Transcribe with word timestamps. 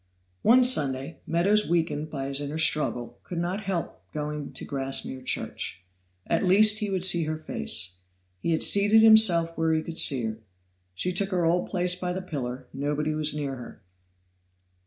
One 0.41 0.63
Sunday, 0.63 1.19
Meadows, 1.27 1.69
weakened 1.69 2.09
by 2.09 2.25
his 2.27 2.41
inner 2.41 2.57
struggle, 2.57 3.19
could 3.23 3.37
not 3.37 3.61
help 3.65 4.01
going 4.13 4.51
to 4.53 4.65
Grassmere 4.65 5.21
church. 5.21 5.83
At 6.25 6.43
least 6.43 6.79
he 6.79 6.89
would 6.89 7.05
see 7.05 7.25
her 7.25 7.37
face. 7.37 7.97
He 8.39 8.49
had 8.49 8.63
seated 8.63 9.03
himself 9.03 9.55
where 9.55 9.73
he 9.75 9.83
could 9.83 9.99
see 9.99 10.23
her. 10.25 10.39
She 10.95 11.13
took 11.13 11.29
her 11.29 11.45
old 11.45 11.69
place 11.69 11.93
by 11.93 12.13
the 12.13 12.21
pillar; 12.23 12.65
nobody 12.73 13.13
was 13.13 13.35
near 13.35 13.57
her. 13.57 13.83